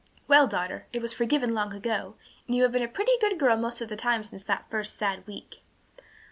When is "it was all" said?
0.91-1.17